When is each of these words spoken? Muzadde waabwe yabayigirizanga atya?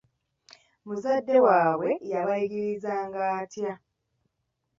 Muzadde 0.85 1.35
waabwe 1.45 1.89
yabayigirizanga 2.11 3.21
atya? 3.39 3.73